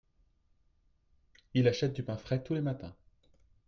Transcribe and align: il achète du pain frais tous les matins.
il 1.53 1.67
achète 1.67 1.93
du 1.93 2.01
pain 2.01 2.17
frais 2.17 2.41
tous 2.43 2.55
les 2.55 2.61
matins. 2.61 2.95